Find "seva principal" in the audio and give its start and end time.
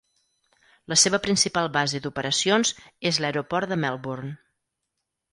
1.01-1.67